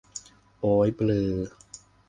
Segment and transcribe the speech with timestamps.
[0.61, 1.35] โอ้ยเบลอ